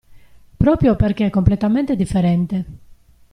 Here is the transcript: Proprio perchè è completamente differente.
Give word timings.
Proprio 0.57 0.95
perchè 0.95 1.25
è 1.25 1.29
completamente 1.29 1.95
differente. 1.95 2.65